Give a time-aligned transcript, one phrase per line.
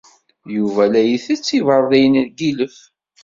[0.55, 2.77] Yuba la isett tibeṛdiyin n yilef.